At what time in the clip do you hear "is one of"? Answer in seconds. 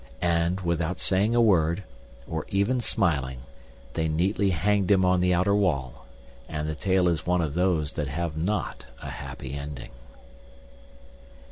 7.07-7.53